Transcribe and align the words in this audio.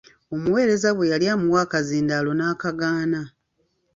Omuweereza 0.35 0.89
bwe 0.93 1.09
yali 1.11 1.25
amuwa 1.33 1.59
akazindaala 1.65 2.31
n'akagaana. 2.35 3.21